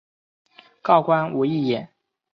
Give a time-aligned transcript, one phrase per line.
[0.81, 1.87] 告官无益也。